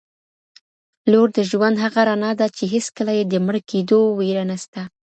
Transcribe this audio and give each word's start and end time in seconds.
لور 1.11 1.27
د 1.37 1.39
ژوند 1.49 1.75
هغه 1.83 2.01
رڼا 2.09 2.31
ده 2.39 2.47
چي 2.57 2.63
هیڅکله 2.73 3.11
یې 3.17 3.23
د 3.27 3.33
مړ 3.45 3.55
کيدو 3.69 3.99
وېره 4.19 4.43
نسته. 4.51 4.81